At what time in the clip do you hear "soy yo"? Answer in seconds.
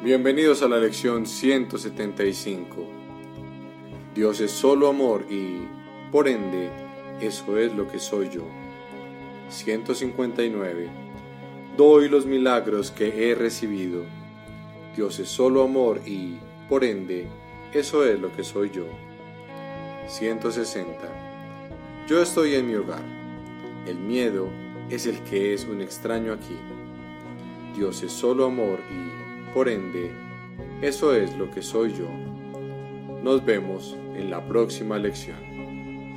7.98-8.44, 18.44-18.86, 31.62-32.06